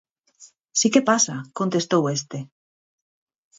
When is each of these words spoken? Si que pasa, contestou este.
Si 0.79 0.87
que 0.93 1.01
pasa, 1.09 1.35
contestou 1.59 2.03
este. 2.17 2.39